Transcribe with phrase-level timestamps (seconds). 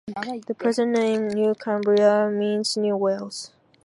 [0.47, 3.51] The present name New Cambria means "New Wales".